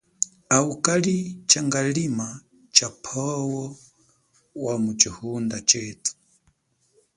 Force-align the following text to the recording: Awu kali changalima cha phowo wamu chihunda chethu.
Awu 0.55 0.71
kali 0.85 1.17
changalima 1.49 2.27
cha 2.75 2.87
phowo 3.03 3.63
wamu 4.63 4.91
chihunda 4.99 5.57
chethu. 5.69 6.11